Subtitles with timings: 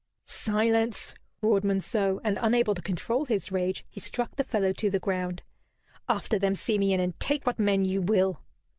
[0.25, 1.13] "Silence!"
[1.43, 5.43] roared Monceux; and, unable to control his rage, he struck the fellow to the ground.
[6.09, 8.41] "After them, Simeon, and take what men you will."